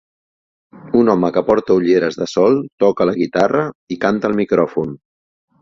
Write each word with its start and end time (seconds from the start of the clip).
Un 1.01 1.11
home 1.13 1.29
que 1.35 1.43
porta 1.49 1.75
ulleres 1.81 2.17
de 2.21 2.27
sol 2.33 2.57
toca 2.85 3.09
la 3.11 3.15
guitarra 3.21 3.63
i 3.97 4.03
canta 4.07 4.29
al 4.31 4.37
micròfon. 4.45 4.99